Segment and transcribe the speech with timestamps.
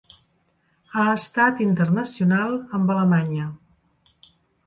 [0.93, 3.47] Ha estat internacional amb Alemanya.